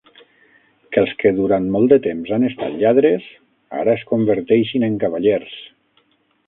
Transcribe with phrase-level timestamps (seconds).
[0.95, 3.29] Que els que durant molt de temps han estat lladres,
[3.83, 5.57] ara es converteixin en cavallers.